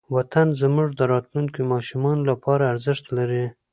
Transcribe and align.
وطن 0.15 0.47
زموږ 0.61 0.87
د 0.99 1.01
راتلونکې 1.13 1.61
ماشومانو 1.71 2.21
لپاره 2.31 2.63
ارزښت 2.73 3.05
لري. 3.17 3.45